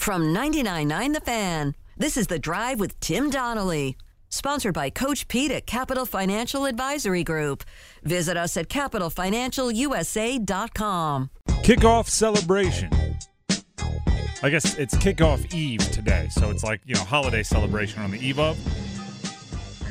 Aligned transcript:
From 0.00 0.34
99.9 0.34 1.12
The 1.12 1.20
Fan, 1.20 1.76
this 1.98 2.16
is 2.16 2.28
The 2.28 2.38
Drive 2.38 2.80
with 2.80 2.98
Tim 3.00 3.28
Donnelly. 3.28 3.98
Sponsored 4.30 4.72
by 4.72 4.88
Coach 4.88 5.28
Pete 5.28 5.50
at 5.50 5.66
Capital 5.66 6.06
Financial 6.06 6.64
Advisory 6.64 7.22
Group. 7.22 7.64
Visit 8.02 8.38
us 8.38 8.56
at 8.56 8.70
capitalfinancialusa.com. 8.70 11.30
Kickoff 11.48 12.08
celebration. 12.08 12.90
I 14.42 14.48
guess 14.48 14.78
it's 14.78 14.94
kickoff 14.94 15.52
eve 15.52 15.82
today, 15.92 16.28
so 16.30 16.48
it's 16.48 16.64
like, 16.64 16.80
you 16.86 16.94
know, 16.94 17.04
holiday 17.04 17.42
celebration 17.42 18.00
on 18.00 18.10
the 18.10 18.26
eve 18.26 18.38
of. 18.38 18.56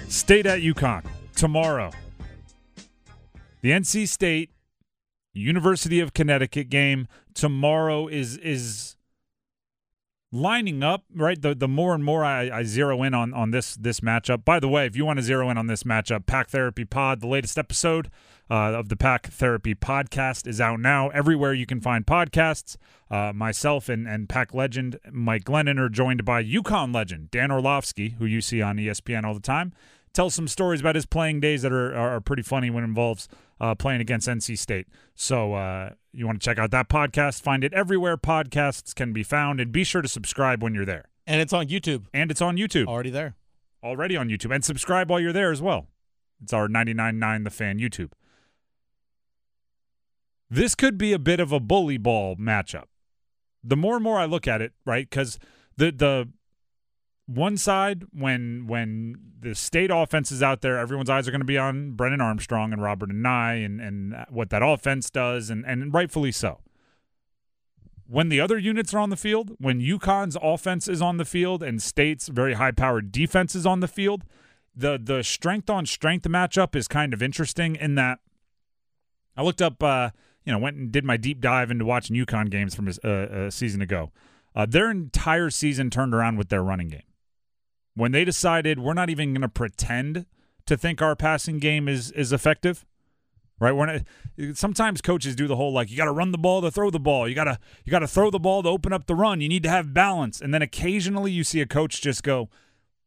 State 0.08 0.48
at 0.48 0.62
UConn 0.62 1.06
tomorrow. 1.36 1.92
The 3.62 3.70
NC 3.70 4.08
State 4.08 4.50
University 5.34 6.00
of 6.00 6.16
Connecticut 6.16 6.72
game 6.72 7.08
tomorrow 7.36 8.08
is 8.08 8.38
is 8.38 8.96
lining 10.32 10.84
up 10.84 11.06
right 11.16 11.42
the 11.42 11.56
the 11.56 11.68
more 11.68 11.96
and 11.96 12.04
more 12.04 12.24
I, 12.24 12.50
I 12.60 12.64
zero 12.64 13.02
in 13.02 13.14
on 13.14 13.34
on 13.34 13.52
this 13.52 13.76
this 13.76 14.00
matchup. 14.00 14.46
By 14.46 14.60
the 14.60 14.68
way 14.68 14.86
if 14.86 14.96
you 14.96 15.06
want 15.06 15.18
to 15.18 15.24
zero 15.24 15.50
in 15.50 15.58
on 15.58 15.68
this 15.68 15.84
matchup 15.84 16.26
pack 16.26 16.50
therapy 16.50 16.86
pod 16.86 17.22
the 17.22 17.28
latest 17.28 17.58
episode 17.58 18.12
uh, 18.50 18.74
of 18.74 18.90
the 18.90 18.96
pack 18.96 19.28
therapy 19.28 19.74
podcast 19.74 20.48
is 20.48 20.62
out 20.62 20.80
now. 20.80 21.10
Everywhere 21.10 21.54
you 21.54 21.66
can 21.66 21.82
find 21.82 22.06
podcasts 22.06 22.78
uh, 23.10 23.34
myself 23.34 23.90
and 23.90 24.08
and 24.08 24.30
pack 24.30 24.54
legend 24.54 25.00
mike 25.12 25.46
glennon 25.46 25.80
are 25.80 25.90
joined 25.90 26.26
by 26.26 26.44
UConn 26.44 26.94
legend 26.94 27.32
dan 27.32 27.52
orlovsky 27.52 28.10
who 28.20 28.26
you 28.26 28.42
see 28.42 28.62
on 28.62 28.78
espn 28.78 29.24
all 29.24 29.34
the 29.34 29.40
time 29.40 29.74
tells 30.14 30.36
some 30.36 30.48
stories 30.48 30.80
about 30.80 30.96
his 30.96 31.06
playing 31.06 31.40
days 31.40 31.62
that 31.62 31.72
are 31.72 31.96
are 31.96 32.22
pretty 32.22 32.42
funny 32.44 32.70
when 32.70 32.84
it 32.84 32.88
involves 32.88 33.28
uh, 33.60 33.76
playing 33.76 34.02
against 34.02 34.28
NC 34.28 34.58
State. 34.58 34.88
So 35.16 35.54
uh, 35.54 35.92
you 36.12 36.26
want 36.26 36.42
to 36.42 36.46
check 36.46 36.58
out 36.58 36.72
that 36.72 36.90
podcast? 36.90 37.42
Find 37.42 37.64
it 37.64 37.74
everywhere 37.74 38.18
podcasts 38.18 38.94
can 38.96 39.14
be 39.14 39.24
found, 39.24 39.60
and 39.60 39.72
be 39.72 39.84
sure 39.84 40.02
to 40.02 40.08
subscribe 40.08 40.64
when 40.64 40.74
you're 40.74 40.86
there. 40.86 41.10
And 41.28 41.42
it's 41.42 41.54
on 41.54 41.68
YouTube. 41.68 42.06
And 42.14 42.32
it's 42.32 42.42
on 42.42 42.58
YouTube. 42.58 42.88
Already 42.88 43.12
there. 43.12 43.36
Already 43.84 44.18
on 44.18 44.30
YouTube. 44.30 44.54
And 44.54 44.66
subscribe 44.66 45.10
while 45.10 45.20
you're 45.20 45.32
there 45.32 45.52
as 45.52 45.62
well. 45.62 45.88
It's 46.42 46.54
our 46.54 46.68
99.9 46.68 47.44
The 47.44 47.50
Fan 47.52 47.78
YouTube. 47.78 48.12
This 50.50 50.74
could 50.74 50.98
be 50.98 51.14
a 51.14 51.20
bit 51.20 51.40
of 51.40 51.52
a 51.52 51.60
bully 51.60 51.98
ball 51.98 52.36
matchup. 52.36 52.86
The 53.64 53.76
more 53.76 53.96
and 53.96 54.04
more 54.04 54.18
I 54.18 54.26
look 54.26 54.48
at 54.48 54.62
it, 54.62 54.74
right? 54.86 55.08
Because 55.08 55.38
the 55.78 55.92
the 55.92 56.30
one 57.30 57.58
side 57.58 58.06
when 58.12 58.66
when 58.66 59.16
the 59.42 59.54
state 59.54 59.92
offense 59.94 60.32
is 60.32 60.42
out 60.42 60.62
there, 60.62 60.78
everyone's 60.78 61.10
eyes 61.10 61.28
are 61.28 61.32
going 61.32 61.42
to 61.42 61.46
be 61.46 61.58
on 61.58 61.92
Brennan 61.92 62.22
Armstrong 62.22 62.74
and 62.74 62.82
Robert 62.82 63.10
Anae 63.10 63.64
and 63.64 63.80
and 63.80 64.26
what 64.30 64.50
that 64.50 64.64
offense 64.64 65.10
does, 65.10 65.50
and 65.50 65.64
and 65.66 65.94
rightfully 65.94 66.32
so. 66.32 66.60
When 68.08 68.30
the 68.30 68.42
other 68.42 68.58
units 68.58 68.94
are 68.96 69.00
on 69.00 69.12
the 69.12 69.16
field, 69.16 69.52
when 69.60 69.80
UConn's 69.80 70.36
offense 70.42 70.88
is 70.88 71.02
on 71.02 71.18
the 71.18 71.26
field 71.26 71.62
and 71.62 71.80
State's 71.80 72.28
very 72.28 72.56
high 72.56 72.72
powered 72.72 73.12
defense 73.12 73.54
is 73.54 73.68
on 73.68 73.80
the 73.80 73.88
field, 73.88 74.24
the 74.76 75.00
the 75.02 75.24
strength 75.24 75.70
on 75.70 75.86
strength 75.86 76.28
matchup 76.28 76.76
is 76.76 76.88
kind 76.88 77.14
of 77.14 77.22
interesting 77.22 77.76
in 77.76 77.94
that 77.96 78.20
I 79.38 79.44
looked 79.44 79.62
up, 79.62 79.84
uh, 79.84 80.10
you 80.46 80.52
know, 80.52 80.58
went 80.58 80.78
and 80.78 80.92
did 80.92 81.06
my 81.06 81.18
deep 81.18 81.42
dive 81.42 81.70
into 81.70 81.86
watching 81.86 82.16
UConn 82.16 82.50
games 82.50 82.74
from 82.74 82.90
a, 83.04 83.46
a 83.46 83.52
season 83.52 83.82
ago. 83.82 84.12
Uh, 84.56 84.66
their 84.66 84.90
entire 84.90 85.52
season 85.52 85.92
turned 85.92 86.16
around 86.16 86.38
with 86.38 86.50
their 86.50 86.64
running 86.64 86.88
game 86.88 87.04
when 88.00 88.12
they 88.12 88.24
decided 88.24 88.80
we're 88.80 88.94
not 88.94 89.10
even 89.10 89.34
going 89.34 89.42
to 89.42 89.50
pretend 89.50 90.26
to 90.66 90.78
think 90.78 91.02
our 91.02 91.16
passing 91.16 91.60
game 91.60 91.88
is 91.88 92.12
is 92.12 92.32
effective 92.32 92.86
right? 93.60 93.76
Not, 93.76 94.56
sometimes 94.58 95.02
coaches 95.02 95.36
do 95.36 95.48
the 95.48 95.56
whole 95.56 95.74
like 95.74 95.92
you 95.92 95.98
got 95.98 96.06
to 96.06 96.12
run 96.12 96.32
the 96.32 96.38
ball 96.38 96.62
to 96.62 96.72
throw 96.72 96.90
the 96.90 97.00
ball. 97.00 97.28
You 97.28 97.36
got 97.36 97.44
to 97.44 97.60
you 97.84 97.92
got 97.92 98.00
to 98.00 98.08
throw 98.08 98.30
the 98.30 98.40
ball 98.40 98.64
to 98.64 98.70
open 98.70 98.94
up 98.94 99.06
the 99.06 99.16
run. 99.16 99.42
You 99.42 99.50
need 99.50 99.64
to 99.64 99.70
have 99.70 99.94
balance. 99.94 100.40
And 100.40 100.54
then 100.54 100.62
occasionally 100.62 101.32
you 101.32 101.44
see 101.44 101.60
a 101.60 101.66
coach 101.66 102.02
just 102.02 102.24
go 102.24 102.50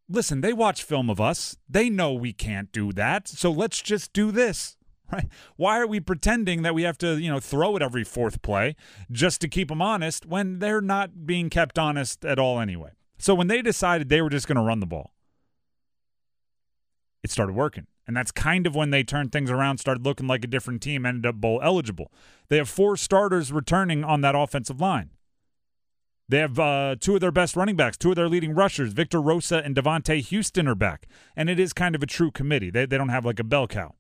listen 0.09 0.41
they 0.41 0.53
watch 0.53 0.83
film 0.83 1.09
of 1.09 1.21
us. 1.21 1.57
They 1.69 1.89
know 1.89 2.13
we 2.13 2.33
can't 2.33 2.71
do 2.71 2.93
that. 2.93 3.29
So 3.29 3.51
let's 3.51 3.81
just 3.81 4.13
do 4.13 4.31
this. 4.31 4.77
Right? 5.13 5.29
Why 5.57 5.79
are 5.79 5.87
we 5.87 6.01
pretending 6.01 6.63
that 6.63 6.75
we 6.75 6.85
have 6.85 6.97
to 6.99 7.19
you 7.19 7.31
know 7.31 7.39
throw 7.39 7.77
it 7.77 7.83
every 7.83 8.03
fourth 8.03 8.41
play 8.41 8.77
just 9.11 9.43
to 9.43 9.49
keep 9.49 9.69
them 9.69 9.83
honest 9.83 10.25
when 10.25 10.59
they're 10.59 10.81
not 10.81 11.27
being 11.27 11.51
kept 11.51 11.79
honest 11.79 12.25
at 12.25 12.39
all 12.39 12.59
anyway 12.59 12.93
so 13.23 13.37
when 13.37 13.47
they 13.47 13.63
decided 13.63 14.09
they 14.09 14.21
were 14.21 14.29
just 14.29 14.49
going 14.49 14.57
to 14.57 14.63
run 14.63 14.81
the 14.81 14.87
ball, 14.87 15.13
it 17.23 17.31
started 17.31 17.55
working. 17.55 17.87
And 18.05 18.17
that's 18.17 18.33
kind 18.33 18.67
of 18.67 18.75
when 18.75 18.91
they 18.91 19.05
turned 19.05 19.31
things 19.31 19.49
around, 19.49 19.79
started 19.79 20.05
looking 20.05 20.27
like 20.27 20.43
a 20.43 20.49
different 20.49 20.83
team, 20.83 21.07
ended 21.07 21.27
up 21.27 21.37
bowl 21.37 21.61
eligible. 21.63 22.11
They 22.49 22.57
have 22.57 22.69
four 22.69 22.97
starters 22.97 23.53
returning 23.53 24.03
on 24.03 24.23
that 24.23 24.35
offensive 24.35 24.81
line. 24.81 25.11
They 26.29 26.39
have 26.39 26.59
uh, 26.59 26.97
two 26.99 27.15
of 27.15 27.21
their 27.21 27.31
best 27.31 27.55
running 27.55 27.77
backs, 27.77 27.97
two 27.97 28.11
of 28.11 28.17
their 28.17 28.29
leading 28.29 28.57
rushers, 28.57 28.93
Victor 28.93 29.21
Rosa 29.21 29.63
and 29.65 29.77
Devontae 29.77 30.21
Houston 30.21 30.67
are 30.67 30.75
back. 30.75 31.07
And 31.37 31.49
it 31.49 31.61
is 31.61 31.73
kind 31.73 31.95
of 31.95 32.03
a 32.03 32.07
true 32.07 32.33
committee. 32.33 32.71
They, 32.71 32.87
they 32.87 32.99
don't 32.99 33.11
have 33.11 33.25
like 33.25 33.39
a 33.39 33.45
bell 33.45 33.69
cow. 33.69 33.95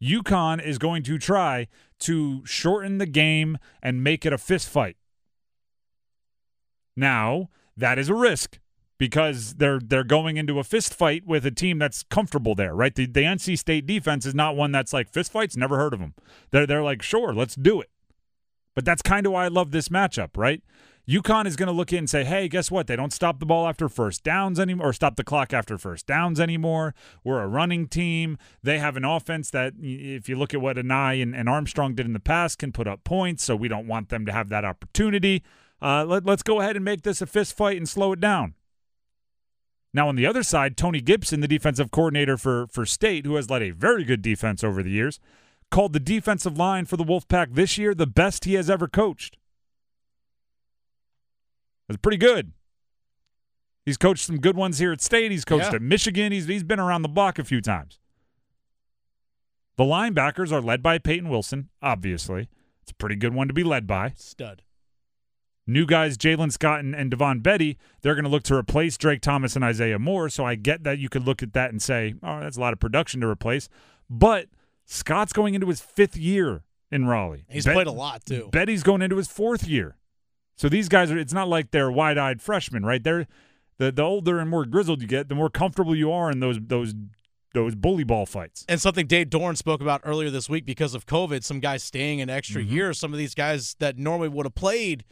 UConn 0.00 0.64
is 0.64 0.78
going 0.78 1.02
to 1.02 1.18
try 1.18 1.66
to 1.98 2.46
shorten 2.46 2.98
the 2.98 3.06
game 3.06 3.58
and 3.82 4.04
make 4.04 4.24
it 4.24 4.32
a 4.32 4.38
fist 4.38 4.68
fight. 4.68 4.96
Now, 6.96 7.50
that 7.76 7.98
is 7.98 8.08
a 8.08 8.14
risk 8.14 8.58
because 8.98 9.54
they're 9.54 9.80
they're 9.80 10.04
going 10.04 10.36
into 10.36 10.58
a 10.58 10.64
fist 10.64 10.94
fight 10.94 11.26
with 11.26 11.44
a 11.44 11.50
team 11.50 11.78
that's 11.78 12.04
comfortable 12.04 12.54
there, 12.54 12.74
right? 12.74 12.94
The, 12.94 13.06
the 13.06 13.22
NC 13.22 13.58
State 13.58 13.86
defense 13.86 14.24
is 14.24 14.34
not 14.34 14.56
one 14.56 14.72
that's 14.72 14.92
like 14.92 15.08
fist 15.08 15.32
fights. 15.32 15.56
Never 15.56 15.76
heard 15.76 15.92
of 15.92 16.00
them. 16.00 16.14
They're 16.50 16.66
they're 16.66 16.82
like 16.82 17.02
sure, 17.02 17.34
let's 17.34 17.54
do 17.54 17.80
it. 17.80 17.90
But 18.74 18.84
that's 18.84 19.02
kind 19.02 19.26
of 19.26 19.32
why 19.32 19.44
I 19.44 19.48
love 19.48 19.70
this 19.70 19.88
matchup, 19.88 20.30
right? 20.36 20.62
UConn 21.08 21.46
is 21.46 21.54
going 21.54 21.66
to 21.66 21.72
look 21.72 21.92
in 21.92 22.00
and 22.00 22.10
say, 22.10 22.24
hey, 22.24 22.48
guess 22.48 22.70
what? 22.70 22.86
They 22.86 22.96
don't 22.96 23.12
stop 23.12 23.38
the 23.38 23.46
ball 23.46 23.68
after 23.68 23.90
first 23.90 24.24
downs 24.24 24.58
anymore, 24.58 24.88
or 24.88 24.92
stop 24.94 25.16
the 25.16 25.24
clock 25.24 25.52
after 25.52 25.76
first 25.76 26.06
downs 26.06 26.40
anymore. 26.40 26.94
We're 27.22 27.42
a 27.42 27.46
running 27.46 27.88
team. 27.88 28.38
They 28.62 28.78
have 28.78 28.96
an 28.96 29.04
offense 29.04 29.50
that, 29.50 29.74
if 29.78 30.28
you 30.30 30.36
look 30.36 30.54
at 30.54 30.62
what 30.62 30.76
Anae 30.76 31.22
and, 31.22 31.36
and 31.36 31.48
Armstrong 31.48 31.94
did 31.94 32.06
in 32.06 32.14
the 32.14 32.20
past, 32.20 32.58
can 32.58 32.72
put 32.72 32.88
up 32.88 33.04
points. 33.04 33.44
So 33.44 33.54
we 33.54 33.68
don't 33.68 33.86
want 33.86 34.08
them 34.08 34.24
to 34.24 34.32
have 34.32 34.48
that 34.48 34.64
opportunity. 34.64 35.42
Uh, 35.84 36.02
let, 36.06 36.24
let's 36.24 36.42
go 36.42 36.60
ahead 36.60 36.76
and 36.76 36.84
make 36.84 37.02
this 37.02 37.20
a 37.20 37.26
fist 37.26 37.54
fight 37.54 37.76
and 37.76 37.86
slow 37.86 38.12
it 38.12 38.20
down. 38.20 38.54
Now, 39.92 40.08
on 40.08 40.16
the 40.16 40.26
other 40.26 40.42
side, 40.42 40.76
Tony 40.78 41.00
Gibson, 41.02 41.40
the 41.40 41.46
defensive 41.46 41.90
coordinator 41.90 42.38
for, 42.38 42.66
for 42.68 42.86
State, 42.86 43.26
who 43.26 43.36
has 43.36 43.50
led 43.50 43.62
a 43.62 43.70
very 43.70 44.02
good 44.02 44.22
defense 44.22 44.64
over 44.64 44.82
the 44.82 44.90
years, 44.90 45.20
called 45.70 45.92
the 45.92 46.00
defensive 46.00 46.56
line 46.58 46.86
for 46.86 46.96
the 46.96 47.04
Wolfpack 47.04 47.54
this 47.54 47.76
year 47.78 47.94
the 47.94 48.06
best 48.06 48.44
he 48.44 48.54
has 48.54 48.70
ever 48.70 48.88
coached. 48.88 49.36
That's 51.86 52.00
pretty 52.00 52.16
good. 52.16 52.52
He's 53.84 53.98
coached 53.98 54.24
some 54.24 54.40
good 54.40 54.56
ones 54.56 54.78
here 54.78 54.90
at 54.90 55.02
State. 55.02 55.30
He's 55.30 55.44
coached 55.44 55.66
Yeah. 55.66 55.76
at 55.76 55.82
Michigan. 55.82 56.32
He's, 56.32 56.46
he's 56.46 56.64
been 56.64 56.80
around 56.80 57.02
the 57.02 57.08
block 57.08 57.38
a 57.38 57.44
few 57.44 57.60
times. 57.60 58.00
The 59.76 59.84
linebackers 59.84 60.50
are 60.50 60.62
led 60.62 60.82
by 60.82 60.98
Peyton 60.98 61.28
Wilson, 61.28 61.68
obviously. 61.82 62.48
It's 62.82 62.90
a 62.90 62.94
pretty 62.94 63.16
good 63.16 63.34
one 63.34 63.46
to 63.48 63.54
be 63.54 63.62
led 63.64 63.86
by. 63.86 64.14
Stud. 64.16 64.62
New 65.66 65.86
guys, 65.86 66.18
Jalen 66.18 66.52
Scott 66.52 66.80
and, 66.80 66.94
and 66.94 67.10
Devon 67.10 67.40
Betty, 67.40 67.78
they're 68.02 68.14
going 68.14 68.24
to 68.24 68.30
look 68.30 68.42
to 68.44 68.54
replace 68.54 68.98
Drake 68.98 69.22
Thomas 69.22 69.56
and 69.56 69.64
Isaiah 69.64 69.98
Moore. 69.98 70.28
So 70.28 70.44
I 70.44 70.56
get 70.56 70.84
that 70.84 70.98
you 70.98 71.08
could 71.08 71.24
look 71.24 71.42
at 71.42 71.54
that 71.54 71.70
and 71.70 71.80
say, 71.80 72.14
oh, 72.22 72.40
that's 72.40 72.56
a 72.56 72.60
lot 72.60 72.72
of 72.74 72.80
production 72.80 73.20
to 73.22 73.26
replace. 73.26 73.68
But 74.10 74.48
Scott's 74.84 75.32
going 75.32 75.54
into 75.54 75.66
his 75.68 75.80
fifth 75.80 76.16
year 76.16 76.64
in 76.90 77.06
Raleigh. 77.06 77.46
He's 77.48 77.64
Bet- 77.64 77.74
played 77.74 77.86
a 77.86 77.92
lot 77.92 78.26
too. 78.26 78.48
Betty's 78.52 78.82
going 78.82 79.00
into 79.00 79.16
his 79.16 79.28
fourth 79.28 79.66
year. 79.66 79.96
So 80.56 80.68
these 80.68 80.88
guys 80.90 81.10
are, 81.10 81.18
it's 81.18 81.32
not 81.32 81.48
like 81.48 81.70
they're 81.70 81.90
wide 81.90 82.18
eyed 82.18 82.42
freshmen, 82.42 82.84
right? 82.84 83.02
They're, 83.02 83.26
the, 83.78 83.90
the 83.90 84.02
older 84.02 84.38
and 84.38 84.48
more 84.50 84.64
grizzled 84.66 85.00
you 85.02 85.08
get, 85.08 85.28
the 85.28 85.34
more 85.34 85.50
comfortable 85.50 85.96
you 85.96 86.12
are 86.12 86.30
in 86.30 86.38
those, 86.40 86.58
those, 86.60 86.94
those 87.54 87.74
bully 87.74 88.04
ball 88.04 88.26
fights. 88.26 88.64
And 88.68 88.80
something 88.80 89.06
Dave 89.06 89.30
Doeren 89.30 89.56
spoke 89.56 89.80
about 89.80 90.02
earlier 90.04 90.30
this 90.30 90.48
week 90.48 90.64
because 90.66 90.94
of 90.94 91.06
COVID, 91.06 91.42
some 91.42 91.58
guys 91.58 91.82
staying 91.82 92.20
an 92.20 92.28
extra 92.30 92.62
Mm-hmm. 92.62 92.72
year. 92.74 92.92
Some 92.92 93.12
of 93.12 93.18
these 93.18 93.34
guys 93.34 93.74
that 93.80 93.98
normally 93.98 94.28
would 94.28 94.46
have 94.46 94.54
played 94.54 95.04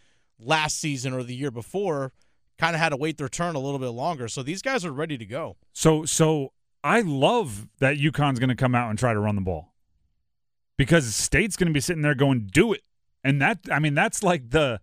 last 0.44 0.78
season 0.78 1.12
or 1.12 1.22
the 1.22 1.34
year 1.34 1.50
before 1.50 2.12
kind 2.59 2.74
of 2.77 2.80
had 2.80 2.91
to 2.91 2.97
wait 2.97 3.18
their 3.18 3.28
turn 3.28 3.54
a 3.54 3.59
little 3.59 3.78
bit 3.78 3.89
longer. 3.89 4.28
So 4.28 4.42
these 4.42 4.62
guys 4.62 4.84
are 4.84 4.92
ready 4.92 5.18
to 5.18 5.27
go. 5.27 5.56
So 5.72 6.04
so 6.04 6.53
I 6.84 7.00
love 7.00 7.68
that 7.78 7.97
UConn's 7.97 8.39
going 8.39 8.48
to 8.48 8.54
come 8.56 8.74
out 8.74 8.91
and 8.91 8.98
try 8.98 9.12
to 9.12 9.18
run 9.18 9.34
the 9.34 9.42
ball 9.42 9.72
because 10.77 11.15
State's 11.15 11.56
going 11.56 11.68
to 11.68 11.72
be 11.72 11.80
sitting 11.80 12.03
there 12.03 12.15
going, 12.15 12.48
"Do 12.53 12.72
it," 12.72 12.83
and 13.22 13.41
that 13.41 13.59
I 13.71 13.78
mean 13.78 13.94
that's 13.94 14.22
like 14.22 14.50
the 14.50 14.80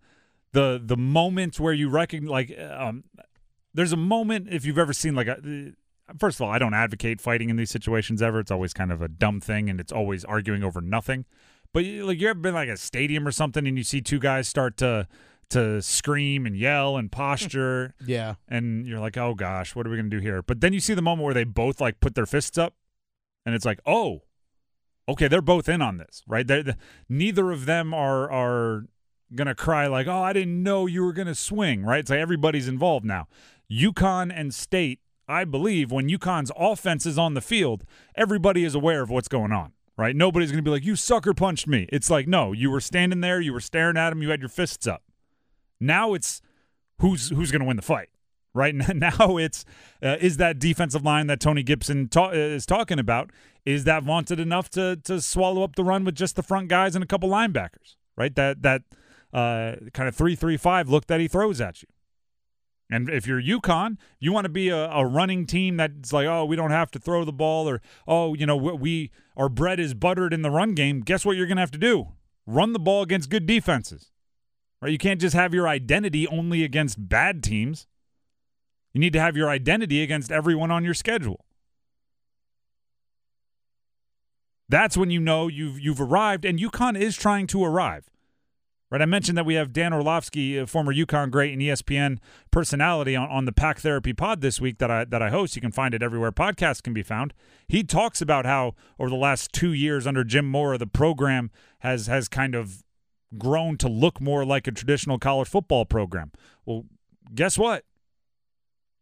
the 0.51 0.81
the 0.83 0.97
moment 0.97 1.59
where 1.59 1.73
you 1.73 1.89
reckon 1.89 2.25
like 2.25 2.57
um, 2.59 3.03
there's 3.73 3.93
a 3.93 3.97
moment 3.97 4.47
if 4.49 4.65
you've 4.65 4.79
ever 4.79 4.93
seen 4.93 5.15
like 5.15 5.27
a. 5.27 5.73
First 6.17 6.37
of 6.37 6.41
all, 6.41 6.49
I 6.51 6.57
don't 6.57 6.73
advocate 6.73 7.21
fighting 7.21 7.51
in 7.51 7.55
these 7.55 7.69
situations 7.69 8.19
ever. 8.19 8.39
It's 8.39 8.49
always 8.49 8.73
kind 8.73 8.91
of 8.91 8.99
a 8.99 9.07
dumb 9.07 9.39
thing, 9.39 9.69
and 9.69 9.79
it's 9.79 9.91
always 9.91 10.25
arguing 10.25 10.63
over 10.63 10.81
nothing. 10.81 11.25
But 11.71 11.85
like, 11.85 12.19
you 12.19 12.29
ever 12.29 12.39
been 12.39 12.55
like 12.55 12.67
a 12.67 12.77
stadium 12.77 13.27
or 13.27 13.31
something, 13.31 13.67
and 13.67 13.77
you 13.77 13.83
see 13.83 14.01
two 14.01 14.17
guys 14.17 14.47
start 14.47 14.75
to 14.77 15.07
to 15.49 15.81
scream 15.81 16.45
and 16.45 16.55
yell 16.55 16.97
and 16.97 17.11
posture, 17.11 17.93
Yeah. 18.05 18.35
and 18.47 18.85
you're 18.87 18.99
like, 18.99 19.17
oh 19.17 19.33
gosh, 19.33 19.75
what 19.75 19.85
are 19.87 19.89
we 19.89 19.97
gonna 19.97 20.09
do 20.09 20.19
here? 20.19 20.41
But 20.41 20.61
then 20.61 20.73
you 20.73 20.79
see 20.79 20.93
the 20.93 21.01
moment 21.01 21.25
where 21.25 21.33
they 21.33 21.43
both 21.43 21.79
like 21.81 21.99
put 21.99 22.15
their 22.15 22.25
fists 22.25 22.57
up, 22.57 22.75
and 23.45 23.55
it's 23.55 23.65
like, 23.65 23.79
oh, 23.85 24.23
okay, 25.07 25.27
they're 25.27 25.41
both 25.41 25.67
in 25.67 25.81
on 25.81 25.97
this, 25.97 26.21
right? 26.27 26.45
They're, 26.45 26.63
the, 26.63 26.77
neither 27.09 27.51
of 27.51 27.65
them 27.65 27.93
are 27.93 28.31
are 28.31 28.85
gonna 29.35 29.55
cry 29.55 29.87
like, 29.87 30.07
"Oh, 30.07 30.21
I 30.21 30.33
didn't 30.33 30.61
know 30.63 30.85
you 30.87 31.03
were 31.03 31.13
gonna 31.13 31.35
swing." 31.35 31.83
Right? 31.83 31.99
It's 31.99 32.09
like 32.09 32.19
everybody's 32.19 32.67
involved 32.67 33.05
now. 33.05 33.27
UConn 33.71 34.31
and 34.35 34.53
State, 34.53 34.99
I 35.27 35.45
believe, 35.45 35.91
when 35.91 36.09
UConn's 36.09 36.51
offense 36.55 37.05
is 37.05 37.17
on 37.17 37.33
the 37.35 37.41
field, 37.41 37.83
everybody 38.15 38.63
is 38.63 38.73
aware 38.75 39.01
of 39.03 39.09
what's 39.09 39.27
going 39.27 39.51
on. 39.51 39.73
Right? 39.97 40.15
Nobody's 40.15 40.49
gonna 40.51 40.63
be 40.63 40.71
like, 40.71 40.85
"You 40.85 40.95
sucker 40.95 41.33
punched 41.33 41.67
me." 41.67 41.87
It's 41.91 42.09
like, 42.09 42.27
no, 42.27 42.53
you 42.53 42.71
were 42.71 42.79
standing 42.81 43.21
there, 43.21 43.41
you 43.41 43.51
were 43.53 43.59
staring 43.59 43.97
at 43.97 44.11
him, 44.13 44.21
you 44.21 44.29
had 44.29 44.39
your 44.39 44.49
fists 44.49 44.87
up. 44.87 45.03
Now 45.79 46.13
it's 46.13 46.41
who's 46.99 47.29
who's 47.29 47.51
gonna 47.51 47.65
win 47.65 47.75
the 47.75 47.81
fight. 47.81 48.09
Right 48.53 48.73
now, 48.95 49.37
it's 49.37 49.63
uh, 50.03 50.17
is 50.19 50.37
that 50.37 50.59
defensive 50.59 51.03
line 51.03 51.27
that 51.27 51.39
Tony 51.39 51.63
Gibson 51.63 52.07
ta- 52.07 52.31
is 52.31 52.65
talking 52.65 52.99
about 52.99 53.31
is 53.65 53.83
that 53.83 54.03
vaunted 54.03 54.39
enough 54.39 54.69
to 54.71 54.95
to 55.03 55.21
swallow 55.21 55.63
up 55.63 55.75
the 55.75 55.83
run 55.83 56.03
with 56.03 56.15
just 56.15 56.35
the 56.35 56.43
front 56.43 56.67
guys 56.67 56.95
and 56.95 57.03
a 57.03 57.07
couple 57.07 57.29
linebackers? 57.29 57.95
Right, 58.17 58.35
that 58.35 58.61
that 58.63 58.81
uh, 59.33 59.75
kind 59.93 60.09
of 60.09 60.15
three 60.15 60.35
three 60.35 60.57
five 60.57 60.89
look 60.89 61.07
that 61.07 61.19
he 61.19 61.27
throws 61.27 61.61
at 61.61 61.81
you. 61.81 61.87
And 62.91 63.07
if 63.07 63.27
you're 63.27 63.41
UConn, 63.41 63.97
you 64.19 64.33
want 64.33 64.45
to 64.45 64.49
be 64.49 64.69
a, 64.69 64.89
a, 64.89 65.05
running 65.05 65.45
team 65.45 65.77
that's 65.77 66.11
like, 66.11 66.25
oh, 66.25 66.43
we 66.43 66.55
don't 66.55 66.71
have 66.71 66.89
to 66.91 66.99
throw 66.99 67.23
the 67.23 67.31
ball, 67.31 67.69
or 67.69 67.81
oh, 68.07 68.33
you 68.33 68.47
know, 68.47 68.57
we 68.57 69.11
our 69.37 69.47
bread 69.47 69.79
is 69.79 69.93
buttered 69.93 70.33
in 70.33 70.41
the 70.41 70.49
run 70.49 70.73
game. 70.73 71.01
Guess 71.01 71.23
what 71.23 71.37
you're 71.37 71.45
going 71.45 71.57
to 71.57 71.61
have 71.61 71.71
to 71.71 71.77
do? 71.77 72.07
Run 72.47 72.73
the 72.73 72.79
ball 72.79 73.03
against 73.03 73.29
good 73.29 73.45
defenses, 73.45 74.11
right? 74.81 74.91
You 74.91 74.97
can't 74.97 75.21
just 75.21 75.35
have 75.35 75.53
your 75.53 75.67
identity 75.67 76.27
only 76.27 76.63
against 76.63 77.09
bad 77.09 77.43
teams. 77.43 77.87
You 78.93 78.99
need 78.99 79.13
to 79.13 79.19
have 79.19 79.37
your 79.37 79.49
identity 79.49 80.01
against 80.01 80.31
everyone 80.31 80.71
on 80.71 80.83
your 80.83 80.93
schedule. 80.93 81.45
That's 84.67 84.95
when 84.95 85.09
you 85.09 85.19
know 85.19 85.47
you've 85.47 85.79
you've 85.79 85.99
arrived, 85.99 86.45
and 86.45 86.59
UConn 86.59 86.99
is 86.99 87.17
trying 87.17 87.47
to 87.47 87.63
arrive. 87.63 88.09
Right, 88.91 89.03
I 89.03 89.05
mentioned 89.05 89.37
that 89.37 89.45
we 89.45 89.53
have 89.53 89.71
Dan 89.71 89.93
Orlovsky, 89.93 90.57
a 90.57 90.65
former 90.65 90.91
UConn 90.91 91.29
great 91.29 91.53
and 91.53 91.61
ESPN 91.61 92.17
personality, 92.49 93.15
on, 93.15 93.29
on 93.29 93.45
the 93.45 93.51
Pack 93.51 93.77
Therapy 93.79 94.13
Pod 94.13 94.41
this 94.41 94.59
week 94.59 94.79
that 94.79 94.89
I 94.89 95.05
that 95.05 95.21
I 95.21 95.29
host. 95.29 95.55
You 95.55 95.61
can 95.61 95.71
find 95.71 95.93
it 95.93 96.01
everywhere 96.01 96.31
podcasts 96.31 96.81
can 96.81 96.93
be 96.93 97.03
found. 97.03 97.33
He 97.67 97.83
talks 97.83 98.19
about 98.19 98.45
how 98.45 98.73
over 98.99 99.09
the 99.09 99.15
last 99.15 99.53
two 99.53 99.73
years 99.73 100.07
under 100.07 100.23
Jim 100.23 100.49
Mora, 100.49 100.79
the 100.79 100.87
program 100.87 101.51
has 101.79 102.07
has 102.07 102.27
kind 102.27 102.55
of 102.55 102.83
grown 103.37 103.77
to 103.77 103.87
look 103.87 104.19
more 104.19 104.45
like 104.45 104.67
a 104.67 104.71
traditional 104.71 105.19
college 105.19 105.47
football 105.47 105.85
program. 105.85 106.31
Well, 106.65 106.85
guess 107.33 107.57
what? 107.57 107.85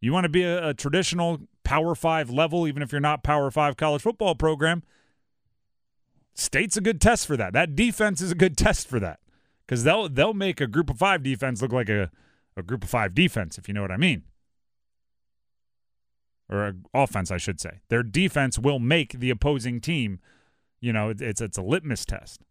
You 0.00 0.12
want 0.12 0.24
to 0.24 0.28
be 0.28 0.42
a, 0.42 0.68
a 0.68 0.74
traditional 0.74 1.40
Power 1.64 1.94
Five 1.94 2.30
level, 2.30 2.66
even 2.66 2.82
if 2.82 2.92
you're 2.92 3.00
not 3.00 3.22
Power 3.22 3.50
Five 3.50 3.76
college 3.76 4.02
football 4.02 4.34
program. 4.34 4.82
State's 6.34 6.76
a 6.76 6.80
good 6.80 7.00
test 7.00 7.26
for 7.26 7.36
that. 7.36 7.52
That 7.52 7.74
defense 7.74 8.20
is 8.20 8.30
a 8.30 8.36
good 8.36 8.56
test 8.56 8.88
for 8.88 9.00
that 9.00 9.20
because 9.66 9.84
they'll 9.84 10.08
they'll 10.08 10.34
make 10.34 10.60
a 10.60 10.66
group 10.66 10.88
of 10.88 10.98
five 10.98 11.22
defense 11.22 11.60
look 11.60 11.72
like 11.72 11.88
a, 11.88 12.10
a 12.56 12.62
group 12.62 12.84
of 12.84 12.90
five 12.90 13.14
defense, 13.14 13.58
if 13.58 13.68
you 13.68 13.74
know 13.74 13.82
what 13.82 13.90
I 13.90 13.96
mean. 13.96 14.22
Or 16.50 16.74
offense, 16.94 17.30
I 17.30 17.36
should 17.36 17.60
say. 17.60 17.80
Their 17.90 18.02
defense 18.02 18.58
will 18.58 18.78
make 18.78 19.18
the 19.18 19.28
opposing 19.28 19.82
team, 19.82 20.20
you 20.80 20.92
know, 20.92 21.12
it's 21.18 21.40
it's 21.40 21.58
a 21.58 21.62
litmus 21.62 22.06
test, 22.06 22.42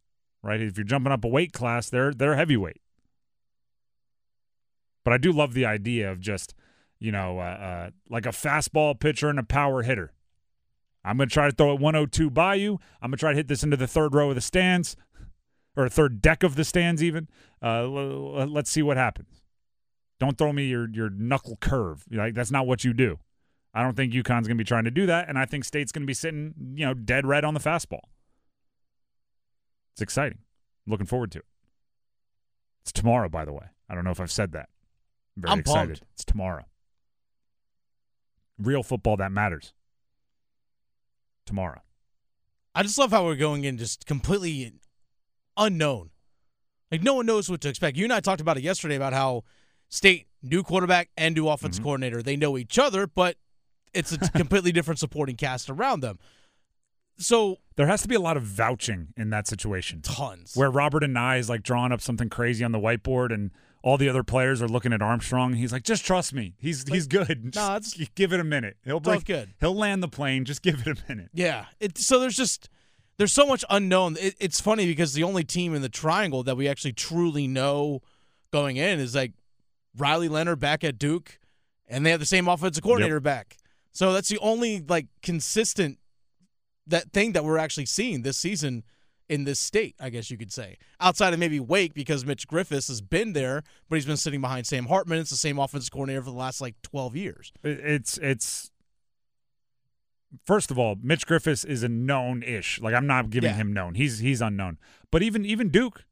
right? 0.43 0.61
If 0.61 0.77
you're 0.77 0.85
jumping 0.85 1.11
up 1.11 1.23
a 1.23 1.27
weight 1.27 1.53
class, 1.53 1.89
they're 1.89 2.13
they're 2.13 2.35
heavyweight. 2.35 2.81
But 5.03 5.13
I 5.13 5.17
do 5.17 5.31
love 5.31 5.53
the 5.53 5.65
idea 5.65 6.11
of 6.11 6.19
just 6.19 6.53
you 6.99 7.11
know, 7.11 7.39
uh, 7.39 7.41
uh, 7.41 7.89
like 8.09 8.25
a 8.25 8.29
fastball 8.29 8.99
pitcher 8.99 9.29
and 9.29 9.39
a 9.39 9.43
power 9.43 9.83
hitter. 9.83 10.13
I'm 11.03 11.17
going 11.17 11.29
to 11.29 11.33
try 11.33 11.49
to 11.49 11.55
throw 11.55 11.73
it 11.73 11.79
102 11.79 12.29
by 12.29 12.55
you. 12.55 12.79
I'm 13.01 13.11
going 13.11 13.17
to 13.17 13.21
try 13.21 13.31
to 13.31 13.37
hit 13.37 13.47
this 13.47 13.63
into 13.63 13.77
the 13.77 13.87
third 13.87 14.13
row 14.13 14.29
of 14.29 14.35
the 14.35 14.41
stands 14.41 14.95
or 15.75 15.87
third 15.89 16.21
deck 16.21 16.43
of 16.43 16.55
the 16.55 16.63
stands, 16.63 17.03
even. 17.03 17.29
Uh, 17.61 17.87
let's 17.87 18.69
see 18.69 18.81
what 18.81 18.97
happens. 18.97 19.41
Don't 20.19 20.37
throw 20.37 20.51
me 20.51 20.65
your, 20.65 20.89
your 20.89 21.09
knuckle 21.09 21.57
curve. 21.57 22.03
Like 22.11 22.33
that's 22.33 22.51
not 22.51 22.67
what 22.67 22.83
you 22.83 22.93
do. 22.93 23.19
I 23.73 23.83
don't 23.83 23.95
think 23.95 24.11
UConn's 24.11 24.47
going 24.47 24.57
to 24.57 24.63
be 24.63 24.63
trying 24.63 24.85
to 24.85 24.91
do 24.91 25.05
that, 25.05 25.29
and 25.29 25.37
I 25.37 25.45
think 25.45 25.63
State's 25.63 25.91
going 25.91 26.01
to 26.01 26.07
be 26.07 26.13
sitting, 26.15 26.55
you 26.75 26.85
know, 26.85 26.95
dead 26.95 27.27
red 27.27 27.45
on 27.45 27.53
the 27.53 27.59
fastball. 27.59 27.99
It's 29.97 30.01
exciting. 30.03 30.37
looking 30.85 31.07
forward 31.07 31.31
to 31.31 31.39
it. 31.39 31.45
It's 32.83 32.91
tomorrow, 32.91 33.27
by 33.29 33.45
the 33.45 33.51
way. 33.51 33.65
I 33.89 33.95
don't 33.95 34.03
know 34.03 34.11
if 34.11 34.19
I've 34.19 34.29
said 34.31 34.51
that. 34.51 34.69
I'm 35.35 35.41
very 35.41 35.51
I'm 35.53 35.59
excited. 35.61 35.87
pumped. 35.99 36.03
It's 36.13 36.23
tomorrow 36.25 36.65
real 38.59 38.81
football 38.83 39.17
that 39.17 39.31
matters 39.31 39.73
tomorrow. 41.45 41.81
I 42.73 42.81
just 42.83 42.97
love 42.97 43.11
how 43.11 43.23
we're 43.25 43.35
going 43.35 43.63
in 43.65 43.77
just 43.77 44.05
completely 44.07 44.73
unknown. 45.55 46.09
Like 46.91 47.03
no 47.03 47.13
one 47.15 47.25
knows 47.25 47.49
what 47.49 47.61
to 47.61 47.69
expect. 47.69 47.97
You 47.97 48.03
and 48.05 48.13
I 48.13 48.19
talked 48.19 48.41
about 48.41 48.57
it 48.57 48.63
yesterday 48.63 48.95
about 48.95 49.13
how 49.13 49.43
State 49.89 50.27
new 50.43 50.63
quarterback 50.63 51.09
and 51.17 51.33
new 51.35 51.47
offense 51.47 51.79
Mhm. 51.79 51.83
coordinator. 51.83 52.21
They 52.21 52.35
know 52.35 52.57
each 52.57 52.77
other, 52.77 53.07
but 53.07 53.37
it's 53.93 54.11
a 54.11 54.17
completely 54.35 54.71
different 54.71 54.99
supporting 54.99 55.35
cast 55.37 55.69
around 55.69 56.01
them. 56.01 56.19
So 57.17 57.57
There 57.75 57.87
has 57.87 58.01
to 58.03 58.07
be 58.07 58.15
a 58.15 58.19
lot 58.19 58.37
of 58.37 58.43
vouching 58.43 59.07
in 59.17 59.29
that 59.31 59.47
situation 59.47 60.01
tons. 60.01 60.53
where 60.55 60.69
Robert 60.71 61.03
Anae 61.03 61.39
is 61.39 61.49
like 61.49 61.63
drawing 61.63 61.91
up 61.91 62.01
something 62.01 62.29
crazy 62.29 62.63
on 62.63 62.71
the 62.71 62.79
whiteboard 62.79 63.33
and 63.33 63.51
all 63.83 63.97
the 63.97 64.09
other 64.09 64.23
players 64.23 64.61
are 64.61 64.67
looking 64.67 64.91
at 64.93 65.01
Armstrong. 65.01 65.53
He's 65.53 65.71
like, 65.71 65.83
just 65.83 66.05
trust 66.05 66.33
me. 66.33 66.55
He's 66.59 66.87
he's 66.87 67.07
good. 67.07 67.51
Nah, 67.55 67.79
Just 67.79 68.15
give 68.15 68.33
it 68.33 68.39
a 68.39 68.43
minute. 68.43 68.77
He'll 68.83 68.99
break, 68.99 69.25
good. 69.25 69.53
He'll 69.59 69.75
land 69.75 70.03
the 70.03 70.07
plane. 70.07 70.45
Just 70.45 70.61
give 70.61 70.85
it 70.85 70.99
a 70.99 71.03
minute. 71.07 71.29
Yeah. 71.33 71.65
It, 71.79 71.97
so 71.97 72.19
there's 72.19 72.35
just 72.35 72.69
there's 73.17 73.33
so 73.33 73.45
much 73.45 73.63
unknown. 73.69 74.17
It, 74.19 74.35
it's 74.39 74.59
funny 74.59 74.85
because 74.85 75.13
the 75.13 75.23
only 75.23 75.43
team 75.43 75.73
in 75.73 75.81
the 75.81 75.89
triangle 75.89 76.43
that 76.43 76.57
we 76.57 76.67
actually 76.67 76.93
truly 76.93 77.47
know 77.47 78.01
going 78.51 78.77
in 78.77 78.99
is 78.99 79.15
like 79.15 79.33
Riley 79.95 80.27
Leonard 80.27 80.59
back 80.59 80.83
at 80.83 80.97
Duke, 80.99 81.39
and 81.87 82.05
they 82.05 82.11
have 82.11 82.19
the 82.19 82.25
same 82.25 82.47
offensive 82.47 82.83
coordinator 82.83 83.19
back. 83.19 83.57
So 83.91 84.13
that's 84.13 84.29
the 84.29 84.37
only 84.39 84.81
like 84.81 85.07
consistent 85.21 85.97
that 86.87 87.11
thing 87.11 87.33
that 87.33 87.43
we're 87.43 87.57
actually 87.57 87.85
seeing 87.85 88.21
this 88.23 88.37
season 88.37 88.83
in 89.29 89.43
this 89.43 89.59
state, 89.59 89.93
I 89.99 90.09
guess 90.09 90.31
you 90.31 90.37
could 90.37 90.53
say. 90.53 90.77
Outside 91.01 91.33
of 91.33 91.39
maybe 91.39 91.59
Wake 91.59 91.93
because 91.93 92.25
Mitch 92.25 92.47
Griffis 92.47 92.87
has 92.87 93.01
been 93.01 93.33
there, 93.33 93.63
but 93.89 93.97
he's 93.97 94.05
been 94.05 94.15
sitting 94.17 94.39
behind 94.39 94.65
Sam 94.65 94.85
Hartman. 94.85 95.19
It's 95.19 95.29
the 95.31 95.35
same 95.35 95.59
offensive 95.59 95.91
coordinator 95.91 96.21
for 96.23 96.31
the 96.31 96.37
last 96.37 96.61
like 96.61 96.75
12 96.83 97.15
years. 97.15 97.51
It's 97.63 98.17
it's 98.19 98.71
first 100.45 100.71
of 100.71 100.79
all, 100.79 100.95
Mitch 101.01 101.27
Griffis 101.27 101.65
is 101.65 101.83
a 101.83 101.89
known 101.89 102.43
ish. 102.43 102.79
Like 102.81 102.93
I'm 102.93 103.07
not 103.07 103.29
giving 103.29 103.49
Yeah. 103.51 103.57
him 103.57 103.73
known. 103.73 103.95
He's 103.95 104.19
he's 104.19 104.41
unknown. 104.41 104.77
But 105.11 105.23
even 105.23 105.45
even 105.45 105.69
Duke, 105.69 106.05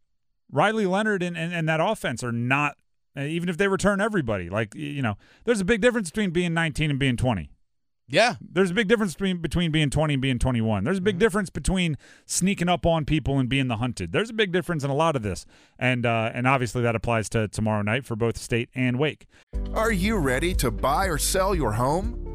Riley 0.51 0.86
Leonard 0.86 1.24
and, 1.24 1.38
and, 1.38 1.54
and 1.54 1.68
that 1.69 1.80
offense 1.80 2.24
are 2.24 2.31
not 2.31 2.78
even 3.18 3.48
if 3.48 3.56
they 3.57 3.68
return 3.68 4.01
everybody. 4.01 4.50
Like 4.50 4.75
you 4.75 5.01
know, 5.01 5.16
there's 5.45 5.61
a 5.61 5.66
big 5.66 5.81
difference 5.81 6.11
between 6.11 6.31
being 6.31 6.54
19 6.54 6.90
and 6.90 6.99
being 6.99 7.16
20. 7.18 7.49
Yeah. 8.07 8.35
There's 8.42 8.71
a 8.71 8.74
big 8.74 8.88
difference 8.88 9.14
between 9.14 9.38
between 9.38 9.71
being 9.71 9.90
20 9.90 10.16
and 10.16 10.21
being 10.21 10.40
21. 10.40 10.83
There's 10.83 11.00
a 11.00 11.02
big 11.02 11.18
difference 11.18 11.50
between 11.50 11.97
sneaking 12.26 12.69
up 12.69 12.85
on 12.85 13.06
people 13.06 13.40
and 13.40 13.50
being 13.50 13.68
the 13.68 13.78
hunted. 13.78 14.12
There's 14.12 14.30
a 14.30 14.33
big 14.33 14.52
difference 14.52 14.83
in 14.83 14.90
a 14.90 14.95
lot 14.95 15.16
of 15.16 15.24
this, 15.24 15.45
and 15.80 16.06
uh, 16.06 16.31
and 16.33 16.47
obviously 16.47 16.81
that 16.83 16.95
applies 16.95 17.30
to 17.30 17.47
tomorrow 17.47 17.81
night 17.81 18.06
for 18.06 18.16
both 18.16 18.38
State 18.38 18.69
and 18.76 19.00
Wake. 19.00 19.26
Are 19.74 19.92
you 19.92 20.18
ready 20.18 20.54
to 20.56 20.71
buy 20.71 21.06
or 21.06 21.18
sell 21.18 21.56
your 21.56 21.74
home? 21.74 22.24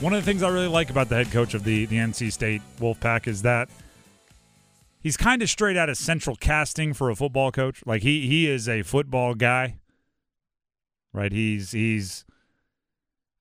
One 0.00 0.14
of 0.14 0.24
the 0.24 0.24
things 0.24 0.42
I 0.42 0.48
really 0.48 0.66
like 0.66 0.88
about 0.88 1.10
the 1.10 1.16
head 1.16 1.30
coach 1.30 1.52
of 1.52 1.62
the 1.62 1.84
the 1.84 1.96
NC 1.96 2.32
State 2.32 2.62
Wolfpack 2.78 3.26
is 3.26 3.42
that 3.42 3.68
he's 4.98 5.18
kind 5.18 5.42
of 5.42 5.50
straight 5.50 5.76
out 5.76 5.90
of 5.90 5.98
central 5.98 6.36
casting 6.36 6.94
for 6.94 7.10
a 7.10 7.14
football 7.14 7.52
coach. 7.52 7.82
Like 7.84 8.00
he 8.00 8.26
he 8.26 8.48
is 8.48 8.66
a 8.66 8.82
football 8.82 9.34
guy. 9.34 9.76
Right? 11.12 11.30
He's 11.30 11.72
he's 11.72 12.24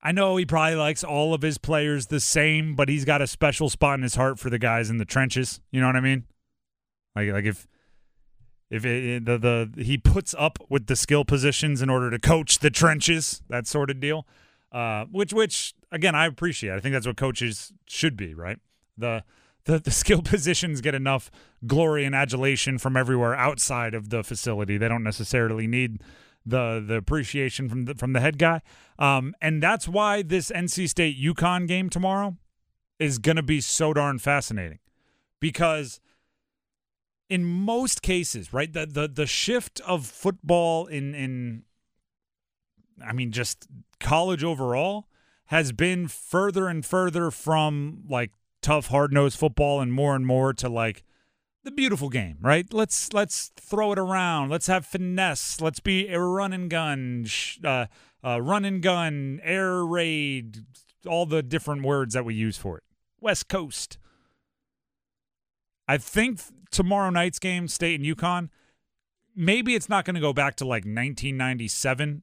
I 0.03 0.11
know 0.11 0.35
he 0.35 0.45
probably 0.45 0.75
likes 0.75 1.01
all 1.01 1.33
of 1.33 1.43
his 1.43 1.57
players 1.57 2.07
the 2.07 2.19
same, 2.19 2.75
but 2.75 2.89
he's 2.89 3.05
got 3.05 3.21
a 3.21 3.27
special 3.27 3.69
spot 3.69 3.97
in 3.97 4.03
his 4.03 4.15
heart 4.15 4.37
for 4.37 4.49
the 4.49 4.59
guys 4.59 4.89
in 4.89 4.97
the 4.97 5.05
trenches. 5.05 5.61
You 5.71 5.79
know 5.79 5.87
what 5.87 5.95
I 5.95 6.01
mean? 6.01 6.25
Like 7.15 7.31
like 7.31 7.45
if 7.45 7.69
if 8.69 8.83
it, 8.83 9.23
the 9.23 9.37
the 9.37 9.81
he 9.81 9.97
puts 9.97 10.35
up 10.37 10.59
with 10.67 10.87
the 10.87 10.97
skill 10.97 11.23
positions 11.23 11.81
in 11.81 11.89
order 11.89 12.11
to 12.11 12.19
coach 12.19 12.59
the 12.59 12.69
trenches, 12.69 13.41
that 13.47 13.65
sort 13.65 13.89
of 13.89 14.01
deal. 14.01 14.27
Uh, 14.73 15.05
which 15.05 15.33
which 15.33 15.73
again 15.91 16.15
I 16.15 16.25
appreciate. 16.25 16.73
I 16.73 16.79
think 16.79 16.93
that's 16.93 17.07
what 17.07 17.17
coaches 17.17 17.73
should 17.87 18.15
be, 18.15 18.33
right? 18.33 18.59
The 18.97 19.23
the, 19.65 19.79
the 19.79 19.91
skill 20.03 20.21
positions 20.21 20.81
get 20.81 20.95
enough 20.95 21.29
glory 21.65 22.05
and 22.05 22.15
adulation 22.15 22.77
from 22.77 22.97
everywhere 22.97 23.35
outside 23.35 23.93
of 23.93 24.09
the 24.09 24.23
facility. 24.23 24.77
They 24.77 24.87
don't 24.87 25.03
necessarily 25.03 25.67
need 25.67 26.01
the 26.45 26.83
the 26.85 26.95
appreciation 26.95 27.69
from 27.69 27.85
the 27.85 27.95
from 27.95 28.13
the 28.13 28.19
head 28.19 28.37
guy. 28.37 28.61
Um, 28.97 29.35
and 29.41 29.61
that's 29.61 29.87
why 29.87 30.21
this 30.21 30.51
NC 30.51 30.89
State 30.89 31.19
UConn 31.19 31.67
game 31.67 31.89
tomorrow 31.89 32.37
is 32.97 33.17
going 33.17 33.37
to 33.37 33.43
be 33.43 33.61
so 33.61 33.93
darn 33.93 34.19
fascinating 34.19 34.79
because 35.39 35.99
in 37.29 37.45
most 37.45 38.01
cases, 38.01 38.53
right, 38.53 38.71
the 38.71 38.85
the 38.85 39.07
the 39.07 39.27
shift 39.27 39.79
of 39.81 40.05
football 40.05 40.87
in 40.87 41.13
in 41.13 41.63
I 43.05 43.13
mean 43.13 43.31
just 43.31 43.67
college 43.99 44.43
overall 44.43 45.07
has 45.49 45.71
been 45.71 46.07
further 46.07 46.67
and 46.67 46.85
further 46.85 47.31
from 47.31 48.03
like 48.07 48.31
tough 48.61 48.87
hard-nosed 48.87 49.37
football 49.37 49.81
and 49.81 49.91
more 49.91 50.15
and 50.15 50.25
more 50.25 50.53
to 50.53 50.69
like 50.69 51.03
the 51.63 51.71
beautiful 51.71 52.07
game, 52.07 52.37
right? 52.39 52.71
Let's 52.71 53.13
let's 53.13 53.51
throw 53.55 53.91
it 53.91 53.99
around. 53.99 54.49
Let's 54.49 54.67
have 54.67 54.85
finesse. 54.85 55.59
Let's 55.59 55.79
be 55.79 56.07
a 56.07 56.19
run 56.19 56.53
and 56.53 56.69
gun, 56.69 57.25
uh, 57.63 57.87
uh, 58.23 58.41
run 58.41 58.63
and 58.63 58.81
gun, 58.81 59.41
air 59.43 59.83
raid, 59.83 60.59
all 61.07 61.25
the 61.25 61.41
different 61.41 61.83
words 61.83 62.13
that 62.13 62.25
we 62.25 62.35
use 62.35 62.57
for 62.57 62.77
it. 62.77 62.83
West 63.19 63.47
Coast. 63.49 63.97
I 65.87 65.97
think 65.97 66.41
tomorrow 66.69 67.09
night's 67.09 67.39
game, 67.39 67.67
State 67.67 67.99
and 67.99 68.17
UConn, 68.17 68.49
maybe 69.35 69.73
it's 69.73 69.89
not 69.89 70.05
going 70.05 70.13
to 70.13 70.21
go 70.21 70.31
back 70.31 70.55
to 70.57 70.63
like 70.63 70.83
1997. 70.83 72.21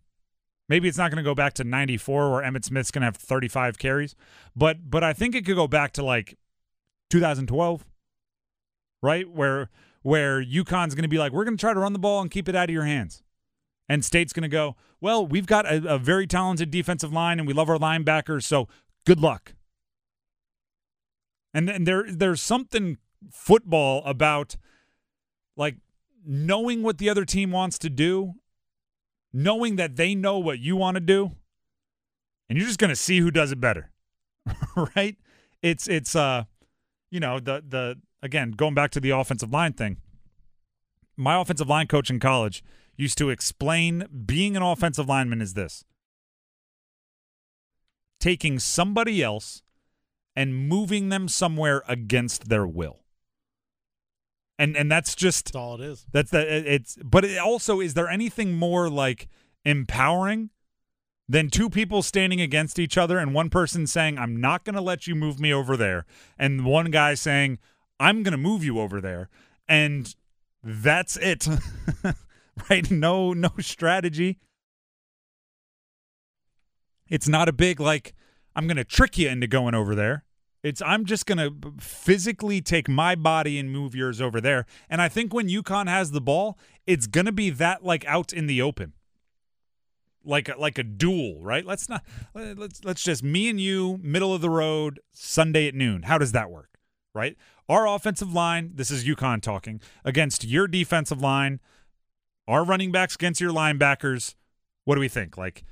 Maybe 0.68 0.88
it's 0.88 0.98
not 0.98 1.10
going 1.10 1.22
to 1.22 1.28
go 1.28 1.34
back 1.34 1.52
to 1.54 1.64
94 1.64 2.30
where 2.30 2.42
Emmitt 2.42 2.64
Smith's 2.64 2.90
going 2.90 3.02
to 3.02 3.06
have 3.06 3.16
35 3.16 3.78
carries, 3.78 4.16
but 4.54 4.90
but 4.90 5.04
I 5.04 5.12
think 5.12 5.34
it 5.34 5.44
could 5.44 5.56
go 5.56 5.68
back 5.68 5.92
to 5.92 6.04
like 6.04 6.36
2012, 7.10 7.86
right? 9.02 9.30
Where 9.30 9.70
where 10.02 10.42
UConn's 10.42 10.94
going 10.94 11.02
to 11.02 11.08
be 11.08 11.18
like, 11.18 11.32
we're 11.32 11.44
going 11.44 11.56
to 11.56 11.60
try 11.60 11.74
to 11.74 11.80
run 11.80 11.92
the 11.92 11.98
ball 11.98 12.20
and 12.20 12.30
keep 12.30 12.48
it 12.48 12.54
out 12.54 12.68
of 12.68 12.72
your 12.72 12.84
hands. 12.84 13.22
And 13.88 14.04
State's 14.04 14.32
going 14.32 14.42
to 14.42 14.48
go, 14.48 14.76
well, 15.00 15.26
we've 15.26 15.46
got 15.46 15.66
a, 15.66 15.94
a 15.94 15.98
very 15.98 16.26
talented 16.26 16.70
defensive 16.70 17.12
line 17.12 17.38
and 17.38 17.46
we 17.46 17.54
love 17.54 17.68
our 17.68 17.78
linebackers, 17.78 18.44
so 18.44 18.68
good 19.04 19.20
luck. 19.20 19.54
And, 21.54 21.70
and 21.70 21.86
there 21.86 22.04
there's 22.08 22.42
something 22.42 22.98
football 23.30 24.04
about 24.04 24.56
like 25.56 25.76
knowing 26.24 26.82
what 26.82 26.98
the 26.98 27.08
other 27.08 27.24
team 27.24 27.50
wants 27.50 27.78
to 27.78 27.88
do, 27.88 28.34
knowing 29.36 29.76
that 29.76 29.96
they 29.96 30.14
know 30.14 30.38
what 30.38 30.58
you 30.58 30.76
want 30.76 30.94
to 30.94 31.00
do, 31.00 31.32
and 32.48 32.56
you're 32.56 32.66
just 32.66 32.78
going 32.78 32.88
to 32.88 32.96
see 32.96 33.18
who 33.18 33.30
does 33.30 33.52
it 33.52 33.60
better. 33.60 33.90
right? 34.96 35.16
It's 35.62 35.86
it's 35.86 36.16
uh 36.16 36.44
you 37.10 37.20
know, 37.20 37.38
the 37.38 37.62
the 37.66 37.98
again, 38.22 38.52
going 38.52 38.74
back 38.74 38.90
to 38.92 39.00
the 39.00 39.10
offensive 39.10 39.52
line 39.52 39.74
thing. 39.74 39.98
My 41.16 41.40
offensive 41.40 41.68
line 41.68 41.86
coach 41.86 42.10
in 42.10 42.18
college 42.18 42.64
used 42.96 43.18
to 43.18 43.30
explain 43.30 44.06
being 44.24 44.56
an 44.56 44.62
offensive 44.62 45.08
lineman 45.08 45.40
is 45.40 45.54
this. 45.54 45.84
Taking 48.20 48.58
somebody 48.58 49.22
else 49.22 49.62
and 50.34 50.68
moving 50.68 51.10
them 51.10 51.28
somewhere 51.28 51.82
against 51.88 52.48
their 52.48 52.66
will 52.66 53.00
and 54.58 54.76
and 54.76 54.90
that's 54.90 55.14
just 55.14 55.46
That's 55.46 55.56
all 55.56 55.74
it 55.74 55.80
is. 55.80 56.06
that's 56.12 56.30
that 56.30 56.46
it's 56.48 56.96
but 57.04 57.24
it 57.24 57.38
also 57.38 57.80
is 57.80 57.94
there 57.94 58.08
anything 58.08 58.54
more 58.54 58.88
like 58.88 59.28
empowering 59.64 60.50
than 61.28 61.50
two 61.50 61.68
people 61.68 62.02
standing 62.02 62.40
against 62.40 62.78
each 62.78 62.96
other 62.96 63.18
and 63.18 63.34
one 63.34 63.50
person 63.50 63.86
saying 63.86 64.16
I'm 64.18 64.40
not 64.40 64.64
going 64.64 64.76
to 64.76 64.80
let 64.80 65.06
you 65.06 65.14
move 65.14 65.40
me 65.40 65.52
over 65.52 65.76
there 65.76 66.06
and 66.38 66.64
one 66.64 66.90
guy 66.90 67.14
saying 67.14 67.58
I'm 67.98 68.22
going 68.22 68.32
to 68.32 68.38
move 68.38 68.62
you 68.64 68.78
over 68.78 69.00
there 69.00 69.28
and 69.68 70.14
that's 70.62 71.16
it. 71.16 71.46
right? 72.70 72.90
No 72.90 73.32
no 73.32 73.50
strategy. 73.58 74.38
It's 77.08 77.28
not 77.28 77.48
a 77.48 77.52
big 77.52 77.80
like 77.80 78.14
I'm 78.54 78.66
going 78.66 78.76
to 78.76 78.84
trick 78.84 79.18
you 79.18 79.28
into 79.28 79.46
going 79.46 79.74
over 79.74 79.94
there. 79.94 80.24
It's 80.66 80.82
I'm 80.82 81.04
just 81.04 81.26
gonna 81.26 81.50
physically 81.78 82.60
take 82.60 82.88
my 82.88 83.14
body 83.14 83.56
and 83.56 83.70
move 83.70 83.94
yours 83.94 84.20
over 84.20 84.40
there. 84.40 84.66
And 84.90 85.00
I 85.00 85.08
think 85.08 85.32
when 85.32 85.48
UConn 85.48 85.86
has 85.86 86.10
the 86.10 86.20
ball, 86.20 86.58
it's 86.88 87.06
gonna 87.06 87.30
be 87.30 87.50
that 87.50 87.84
like 87.84 88.04
out 88.06 88.32
in 88.32 88.48
the 88.48 88.60
open, 88.60 88.92
like 90.24 90.48
a, 90.48 90.56
like 90.58 90.76
a 90.76 90.82
duel, 90.82 91.40
right? 91.40 91.64
Let's 91.64 91.88
not 91.88 92.04
let's 92.34 92.84
let's 92.84 93.04
just 93.04 93.22
me 93.22 93.48
and 93.48 93.60
you, 93.60 94.00
middle 94.02 94.34
of 94.34 94.40
the 94.40 94.50
road, 94.50 94.98
Sunday 95.12 95.68
at 95.68 95.76
noon. 95.76 96.02
How 96.02 96.18
does 96.18 96.32
that 96.32 96.50
work, 96.50 96.80
right? 97.14 97.36
Our 97.68 97.86
offensive 97.86 98.32
line, 98.34 98.72
this 98.74 98.90
is 98.90 99.04
UConn 99.04 99.42
talking 99.42 99.80
against 100.04 100.44
your 100.44 100.66
defensive 100.66 101.20
line, 101.20 101.60
our 102.48 102.64
running 102.64 102.90
backs 102.90 103.14
against 103.14 103.40
your 103.40 103.52
linebackers. 103.52 104.34
What 104.84 104.96
do 104.96 105.00
we 105.00 105.08
think? 105.08 105.38
Like 105.38 105.62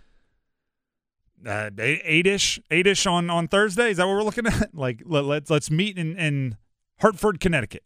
uh, 1.46 1.70
eight-ish, 1.78 2.60
eight-ish 2.70 3.06
on 3.06 3.30
on 3.30 3.48
Thursday. 3.48 3.90
Is 3.90 3.98
that 3.98 4.06
what 4.06 4.14
we're 4.14 4.22
looking 4.22 4.46
at? 4.46 4.70
Like 4.74 5.02
let, 5.04 5.24
let's 5.24 5.50
let's 5.50 5.70
meet 5.70 5.98
in 5.98 6.16
in 6.16 6.56
Hartford, 7.00 7.40
Connecticut. 7.40 7.84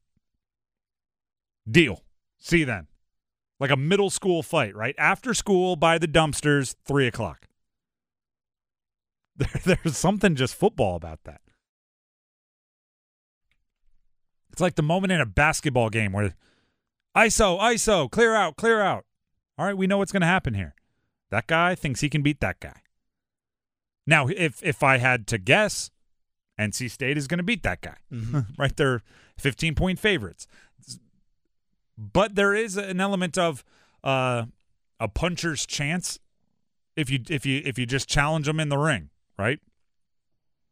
Deal. 1.70 2.02
See 2.38 2.58
you 2.60 2.66
then. 2.66 2.86
Like 3.60 3.70
a 3.70 3.76
middle 3.76 4.10
school 4.10 4.42
fight, 4.42 4.74
right? 4.74 4.94
After 4.98 5.34
school, 5.34 5.76
by 5.76 5.98
the 5.98 6.08
dumpsters, 6.08 6.74
three 6.84 7.06
o'clock. 7.06 7.46
There, 9.38 9.76
there's 9.84 9.96
something 9.96 10.34
just 10.34 10.56
football 10.56 10.96
about 10.96 11.20
that. 11.22 11.40
It's 14.50 14.60
like 14.60 14.74
the 14.74 14.82
moment 14.82 15.12
in 15.12 15.20
a 15.20 15.26
basketball 15.26 15.90
game 15.90 16.10
where 16.10 16.34
ISO, 17.16 17.60
ISO, 17.60 18.10
clear 18.10 18.34
out, 18.34 18.56
clear 18.56 18.80
out. 18.80 19.04
All 19.56 19.66
right, 19.66 19.76
we 19.76 19.86
know 19.86 19.98
what's 19.98 20.10
going 20.10 20.22
to 20.22 20.26
happen 20.26 20.54
here. 20.54 20.74
That 21.30 21.46
guy 21.46 21.76
thinks 21.76 22.00
he 22.00 22.08
can 22.08 22.22
beat 22.22 22.40
that 22.40 22.58
guy. 22.58 22.80
Now, 24.08 24.26
if 24.26 24.62
if 24.62 24.82
I 24.82 24.96
had 24.96 25.26
to 25.26 25.36
guess, 25.36 25.90
NC 26.58 26.90
State 26.90 27.18
is 27.18 27.26
going 27.26 27.38
to 27.38 27.44
beat 27.44 27.62
that 27.62 27.82
guy. 27.82 27.96
Mm-hmm. 28.10 28.40
right? 28.58 28.74
They're 28.74 29.02
15 29.36 29.74
point 29.74 29.98
favorites. 29.98 30.46
But 31.98 32.34
there 32.34 32.54
is 32.54 32.78
an 32.78 33.02
element 33.02 33.36
of 33.36 33.62
uh, 34.02 34.44
a 34.98 35.08
puncher's 35.08 35.66
chance 35.66 36.18
if 36.96 37.10
you 37.10 37.20
if 37.28 37.44
you 37.44 37.60
if 37.66 37.78
you 37.78 37.84
just 37.84 38.08
challenge 38.08 38.46
them 38.46 38.58
in 38.58 38.70
the 38.70 38.78
ring, 38.78 39.10
right? 39.38 39.60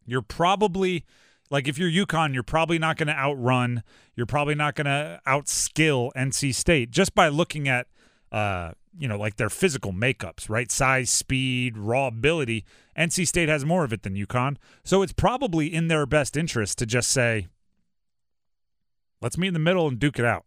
You're 0.07 0.23
probably 0.23 1.05
like 1.51 1.69
if 1.69 1.77
you're 1.77 1.91
UConn, 1.91 2.33
you're 2.33 2.43
probably 2.43 2.79
not 2.79 2.97
going 2.97 3.09
to 3.09 3.17
outrun, 3.19 3.83
you're 4.15 4.25
probably 4.25 4.55
not 4.55 4.77
going 4.77 4.87
to 4.87 5.21
outskill 5.27 6.11
NC 6.17 6.55
State 6.55 6.91
just 6.91 7.15
by 7.15 7.29
looking 7.29 7.69
at 7.69 7.87
uh, 8.33 8.71
you 8.99 9.09
know, 9.09 9.19
like 9.19 9.37
their 9.37 9.51
physical 9.51 9.93
makeups, 9.93 10.49
right? 10.49 10.71
Size, 10.71 11.11
speed, 11.11 11.77
raw 11.77 12.09
ability. 12.09 12.65
NC 12.99 13.27
State 13.27 13.49
has 13.49 13.65
more 13.65 13.85
of 13.85 13.93
it 13.93 14.03
than 14.03 14.15
UConn. 14.15 14.57
So 14.85 15.03
it's 15.03 15.13
probably 15.13 15.73
in 15.73 15.89
their 15.89 16.07
best 16.07 16.37
interest 16.37 16.79
to 16.79 16.87
just 16.87 17.11
say, 17.11 17.49
let's 19.21 19.39
meet 19.39 19.49
in 19.49 19.55
the 19.55 19.61
middle 19.61 19.87
and 19.89 19.99
duke 19.99 20.19
it 20.19 20.25
out. 20.25 20.45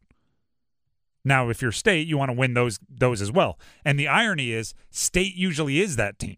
Now, 1.24 1.50
if 1.50 1.62
you're 1.62 1.72
state, 1.72 2.08
you 2.08 2.18
want 2.18 2.30
to 2.30 2.38
win 2.38 2.54
those 2.54 2.80
those 2.90 3.22
as 3.22 3.32
well. 3.32 3.60
And 3.84 4.00
the 4.00 4.08
irony 4.08 4.52
is, 4.52 4.74
state 4.90 5.36
usually 5.36 5.80
is 5.80 5.96
that 5.98 6.18
team. 6.18 6.38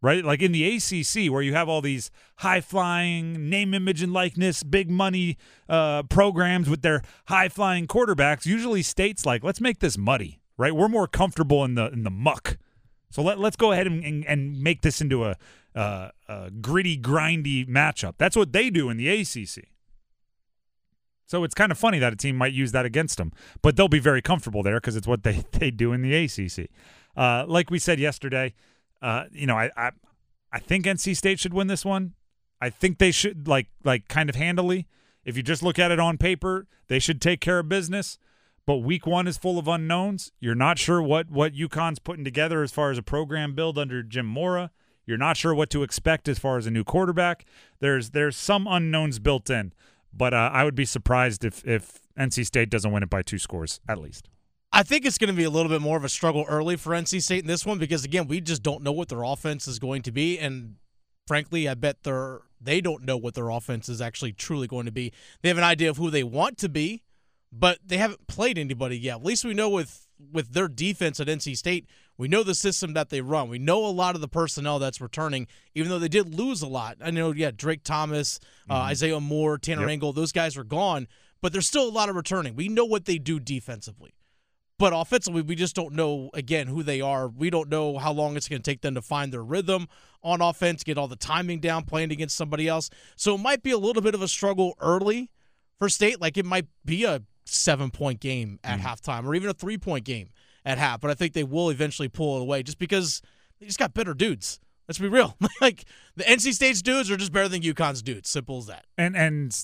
Right? 0.00 0.24
Like 0.24 0.42
in 0.42 0.52
the 0.52 0.76
ACC, 0.76 1.32
where 1.32 1.40
you 1.40 1.54
have 1.54 1.68
all 1.68 1.80
these 1.80 2.10
high 2.38 2.60
flying, 2.60 3.48
name, 3.48 3.72
image, 3.72 4.02
and 4.02 4.12
likeness, 4.12 4.62
big 4.62 4.90
money 4.90 5.38
uh, 5.66 6.02
programs 6.04 6.68
with 6.68 6.82
their 6.82 7.02
high 7.28 7.48
flying 7.48 7.86
quarterbacks, 7.86 8.44
usually 8.44 8.82
states 8.82 9.24
like, 9.24 9.42
let's 9.42 9.62
make 9.62 9.78
this 9.78 9.96
muddy 9.96 10.40
right? 10.56 10.74
We're 10.74 10.88
more 10.88 11.06
comfortable 11.06 11.64
in 11.64 11.74
the 11.74 11.90
in 11.90 12.04
the 12.04 12.10
muck. 12.10 12.58
So 13.10 13.22
let, 13.22 13.38
let's 13.38 13.54
go 13.54 13.70
ahead 13.70 13.86
and, 13.86 14.04
and, 14.04 14.26
and 14.26 14.60
make 14.60 14.82
this 14.82 15.00
into 15.00 15.24
a, 15.24 15.36
a 15.76 16.50
gritty, 16.60 16.98
grindy 16.98 17.64
matchup. 17.68 18.14
That's 18.18 18.34
what 18.34 18.52
they 18.52 18.70
do 18.70 18.90
in 18.90 18.96
the 18.96 19.08
ACC. 19.08 19.68
So 21.26 21.44
it's 21.44 21.54
kind 21.54 21.70
of 21.70 21.78
funny 21.78 22.00
that 22.00 22.12
a 22.12 22.16
team 22.16 22.36
might 22.36 22.52
use 22.52 22.72
that 22.72 22.84
against 22.84 23.18
them, 23.18 23.32
but 23.62 23.76
they'll 23.76 23.86
be 23.86 24.00
very 24.00 24.20
comfortable 24.20 24.64
there 24.64 24.78
because 24.78 24.96
it's 24.96 25.06
what 25.06 25.22
they, 25.22 25.44
they 25.52 25.70
do 25.70 25.92
in 25.92 26.02
the 26.02 26.12
ACC. 26.12 26.68
Uh, 27.16 27.44
like 27.46 27.70
we 27.70 27.78
said 27.78 28.00
yesterday, 28.00 28.52
uh, 29.00 29.24
you 29.30 29.46
know, 29.46 29.56
I, 29.56 29.70
I 29.76 29.90
I 30.52 30.60
think 30.60 30.84
NC 30.84 31.16
State 31.16 31.40
should 31.40 31.52
win 31.52 31.66
this 31.66 31.84
one. 31.84 32.14
I 32.60 32.70
think 32.70 32.98
they 32.98 33.10
should 33.10 33.48
like 33.48 33.66
like 33.82 34.08
kind 34.08 34.28
of 34.28 34.36
handily. 34.36 34.86
If 35.24 35.36
you 35.36 35.42
just 35.42 35.62
look 35.62 35.78
at 35.78 35.90
it 35.90 35.98
on 35.98 36.18
paper, 36.18 36.66
they 36.88 36.98
should 36.98 37.20
take 37.20 37.40
care 37.40 37.58
of 37.58 37.68
business. 37.68 38.18
But 38.66 38.78
week 38.78 39.06
one 39.06 39.26
is 39.26 39.36
full 39.36 39.58
of 39.58 39.68
unknowns. 39.68 40.32
You're 40.40 40.54
not 40.54 40.78
sure 40.78 41.02
what 41.02 41.30
what 41.30 41.52
UConn's 41.52 41.98
putting 41.98 42.24
together 42.24 42.62
as 42.62 42.72
far 42.72 42.90
as 42.90 42.98
a 42.98 43.02
program 43.02 43.54
build 43.54 43.78
under 43.78 44.02
Jim 44.02 44.26
Mora. 44.26 44.70
You're 45.06 45.18
not 45.18 45.36
sure 45.36 45.54
what 45.54 45.68
to 45.70 45.82
expect 45.82 46.28
as 46.28 46.38
far 46.38 46.56
as 46.56 46.66
a 46.66 46.70
new 46.70 46.84
quarterback. 46.84 47.44
There's 47.80 48.10
there's 48.10 48.36
some 48.36 48.66
unknowns 48.66 49.18
built 49.18 49.50
in, 49.50 49.72
but 50.12 50.32
uh, 50.32 50.50
I 50.52 50.64
would 50.64 50.74
be 50.74 50.86
surprised 50.86 51.44
if 51.44 51.64
if 51.66 52.00
NC 52.18 52.46
State 52.46 52.70
doesn't 52.70 52.90
win 52.90 53.02
it 53.02 53.10
by 53.10 53.22
two 53.22 53.38
scores 53.38 53.80
at 53.88 53.98
least. 53.98 54.28
I 54.72 54.82
think 54.82 55.04
it's 55.04 55.18
going 55.18 55.28
to 55.28 55.36
be 55.36 55.44
a 55.44 55.50
little 55.50 55.70
bit 55.70 55.80
more 55.80 55.96
of 55.96 56.02
a 56.02 56.08
struggle 56.08 56.44
early 56.48 56.74
for 56.76 56.90
NC 56.94 57.22
State 57.22 57.42
in 57.42 57.46
this 57.46 57.64
one 57.64 57.78
because 57.78 58.04
again, 58.04 58.26
we 58.26 58.40
just 58.40 58.62
don't 58.62 58.82
know 58.82 58.92
what 58.92 59.08
their 59.08 59.22
offense 59.22 59.68
is 59.68 59.78
going 59.78 60.02
to 60.02 60.10
be, 60.10 60.38
and 60.38 60.76
frankly, 61.26 61.68
I 61.68 61.74
bet 61.74 62.02
they're 62.02 62.40
they 62.60 62.80
don't 62.80 63.04
know 63.04 63.18
what 63.18 63.34
their 63.34 63.50
offense 63.50 63.90
is 63.90 64.00
actually 64.00 64.32
truly 64.32 64.66
going 64.66 64.86
to 64.86 64.92
be. 64.92 65.12
They 65.42 65.50
have 65.50 65.58
an 65.58 65.64
idea 65.64 65.90
of 65.90 65.98
who 65.98 66.10
they 66.10 66.24
want 66.24 66.56
to 66.58 66.70
be, 66.70 67.04
but 67.56 67.78
they 67.84 67.96
haven't 67.96 68.26
played 68.26 68.58
anybody 68.58 68.98
yet. 68.98 69.16
At 69.16 69.24
least 69.24 69.44
we 69.44 69.54
know 69.54 69.68
with 69.68 70.08
with 70.32 70.52
their 70.52 70.68
defense 70.68 71.20
at 71.20 71.26
NC 71.26 71.56
State, 71.56 71.86
we 72.16 72.28
know 72.28 72.42
the 72.42 72.54
system 72.54 72.94
that 72.94 73.10
they 73.10 73.20
run. 73.20 73.48
We 73.48 73.58
know 73.58 73.84
a 73.84 73.88
lot 73.88 74.14
of 74.14 74.20
the 74.20 74.28
personnel 74.28 74.78
that's 74.78 75.00
returning, 75.00 75.46
even 75.74 75.90
though 75.90 75.98
they 75.98 76.08
did 76.08 76.34
lose 76.34 76.62
a 76.62 76.68
lot. 76.68 76.96
I 77.00 77.10
know, 77.10 77.32
yeah, 77.32 77.50
Drake 77.54 77.84
Thomas, 77.84 78.38
uh, 78.68 78.74
mm-hmm. 78.74 78.88
Isaiah 78.88 79.20
Moore, 79.20 79.58
Tanner 79.58 79.82
yep. 79.82 79.90
Ingle, 79.90 80.12
those 80.12 80.32
guys 80.32 80.56
are 80.56 80.64
gone, 80.64 81.08
but 81.42 81.52
there's 81.52 81.66
still 81.66 81.88
a 81.88 81.90
lot 81.90 82.08
of 82.08 82.16
returning. 82.16 82.56
We 82.56 82.68
know 82.68 82.84
what 82.84 83.04
they 83.04 83.18
do 83.18 83.38
defensively. 83.40 84.14
But 84.76 84.92
offensively, 84.92 85.42
we 85.42 85.54
just 85.54 85.76
don't 85.76 85.94
know, 85.94 86.30
again, 86.34 86.66
who 86.66 86.82
they 86.82 87.00
are. 87.00 87.28
We 87.28 87.48
don't 87.48 87.68
know 87.68 87.96
how 87.96 88.12
long 88.12 88.36
it's 88.36 88.48
going 88.48 88.60
to 88.60 88.70
take 88.70 88.80
them 88.80 88.96
to 88.96 89.02
find 89.02 89.32
their 89.32 89.44
rhythm 89.44 89.86
on 90.22 90.40
offense, 90.40 90.82
get 90.82 90.98
all 90.98 91.06
the 91.06 91.14
timing 91.14 91.60
down, 91.60 91.84
playing 91.84 92.10
against 92.10 92.36
somebody 92.36 92.66
else. 92.66 92.90
So 93.14 93.36
it 93.36 93.38
might 93.38 93.62
be 93.62 93.70
a 93.70 93.78
little 93.78 94.02
bit 94.02 94.14
of 94.14 94.22
a 94.22 94.26
struggle 94.26 94.74
early 94.80 95.30
for 95.78 95.88
State. 95.88 96.20
Like 96.20 96.36
it 96.36 96.44
might 96.44 96.66
be 96.84 97.04
a 97.04 97.22
seven 97.44 97.90
point 97.90 98.20
game 98.20 98.58
at 98.64 98.80
mm. 98.80 98.82
halftime 98.82 99.26
or 99.26 99.34
even 99.34 99.50
a 99.50 99.54
three 99.54 99.78
point 99.78 100.04
game 100.04 100.30
at 100.64 100.78
half. 100.78 101.00
But 101.00 101.10
I 101.10 101.14
think 101.14 101.32
they 101.32 101.44
will 101.44 101.70
eventually 101.70 102.08
pull 102.08 102.38
it 102.38 102.42
away 102.42 102.62
just 102.62 102.78
because 102.78 103.22
they 103.60 103.66
just 103.66 103.78
got 103.78 103.94
better 103.94 104.14
dudes. 104.14 104.60
Let's 104.88 104.98
be 104.98 105.08
real. 105.08 105.36
like 105.60 105.84
the 106.16 106.24
NC 106.24 106.52
State's 106.52 106.82
dudes 106.82 107.10
are 107.10 107.16
just 107.16 107.32
better 107.32 107.48
than 107.48 107.62
UConn's 107.62 108.02
dudes. 108.02 108.28
Simple 108.28 108.58
as 108.58 108.66
that. 108.66 108.84
And 108.98 109.16
and 109.16 109.56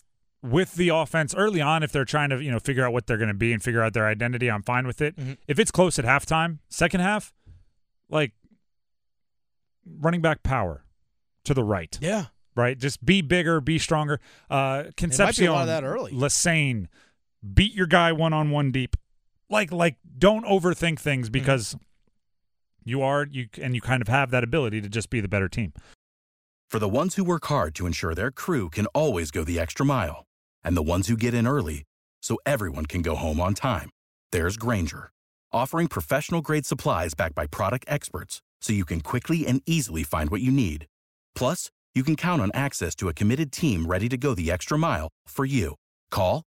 with 0.42 0.74
the 0.74 0.88
offense 0.88 1.34
early 1.34 1.60
on, 1.60 1.82
if 1.82 1.92
they're 1.92 2.04
trying 2.04 2.30
to 2.30 2.42
you 2.42 2.50
know 2.50 2.58
figure 2.58 2.84
out 2.84 2.92
what 2.92 3.06
they're 3.06 3.18
going 3.18 3.28
to 3.28 3.34
be 3.34 3.52
and 3.52 3.62
figure 3.62 3.82
out 3.82 3.92
their 3.92 4.06
identity, 4.06 4.50
I'm 4.50 4.62
fine 4.62 4.86
with 4.86 5.00
it. 5.00 5.16
Mm-hmm. 5.16 5.32
If 5.46 5.58
it's 5.58 5.70
close 5.70 5.98
at 5.98 6.04
halftime, 6.04 6.58
second 6.68 7.00
half, 7.00 7.32
like 8.08 8.32
running 9.98 10.20
back 10.20 10.42
power 10.42 10.84
to 11.44 11.54
the 11.54 11.64
right. 11.64 11.96
Yeah. 12.00 12.26
Right. 12.56 12.76
Just 12.76 13.04
be 13.04 13.22
bigger, 13.22 13.60
be 13.60 13.78
stronger. 13.78 14.20
Uh, 14.50 14.84
Concepcion, 14.96 15.46
a 15.46 15.52
lot 15.52 15.62
of 15.62 15.66
that 15.68 15.84
early. 15.84 16.12
Lesane, 16.12 16.88
beat 17.42 17.74
your 17.74 17.86
guy 17.86 18.12
one 18.12 18.32
on 18.32 18.50
one 18.50 18.70
deep. 18.70 18.96
Like 19.48 19.72
like 19.72 19.96
don't 20.18 20.44
overthink 20.44 20.98
things 20.98 21.26
mm-hmm. 21.26 21.32
because 21.32 21.74
mm-hmm. 21.74 21.82
you 22.84 23.02
are 23.02 23.26
you 23.30 23.48
and 23.60 23.74
you 23.74 23.80
kind 23.80 24.02
of 24.02 24.08
have 24.08 24.30
that 24.30 24.44
ability 24.44 24.80
to 24.80 24.88
just 24.88 25.10
be 25.10 25.20
the 25.20 25.28
better 25.28 25.48
team. 25.48 25.72
For 26.68 26.78
the 26.78 26.88
ones 26.88 27.16
who 27.16 27.24
work 27.24 27.46
hard 27.46 27.74
to 27.76 27.86
ensure 27.86 28.14
their 28.14 28.30
crew 28.30 28.70
can 28.70 28.86
always 28.86 29.32
go 29.32 29.42
the 29.42 29.58
extra 29.58 29.84
mile, 29.84 30.24
and 30.62 30.76
the 30.76 30.82
ones 30.82 31.08
who 31.08 31.16
get 31.16 31.34
in 31.34 31.46
early 31.46 31.82
so 32.22 32.38
everyone 32.46 32.86
can 32.86 33.02
go 33.02 33.16
home 33.16 33.40
on 33.40 33.54
time, 33.54 33.90
there's 34.30 34.56
Grainger, 34.56 35.10
offering 35.52 35.88
professional 35.88 36.42
grade 36.42 36.66
supplies 36.66 37.14
backed 37.14 37.34
by 37.34 37.46
product 37.46 37.84
experts 37.88 38.40
so 38.60 38.72
you 38.72 38.84
can 38.84 39.00
quickly 39.00 39.46
and 39.46 39.62
easily 39.66 40.04
find 40.04 40.30
what 40.30 40.42
you 40.42 40.52
need. 40.52 40.86
Plus, 41.34 41.70
you 41.92 42.04
can 42.04 42.14
count 42.14 42.40
on 42.40 42.52
access 42.54 42.94
to 42.94 43.08
a 43.08 43.14
committed 43.14 43.50
team 43.50 43.86
ready 43.86 44.08
to 44.08 44.16
go 44.16 44.34
the 44.34 44.50
extra 44.50 44.78
mile 44.78 45.08
for 45.26 45.44
you. 45.44 45.74
Call, 46.10 46.44